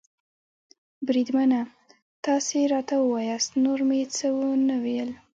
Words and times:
بریدمنه، 1.05 1.61
تاسې 2.25 2.57
راته 2.73 2.95
ووایاست، 2.99 3.49
نور 3.65 3.79
مې 3.89 4.01
څه 4.17 4.27
و 4.35 4.39
نه 4.67 4.75
ویل. 4.83 5.09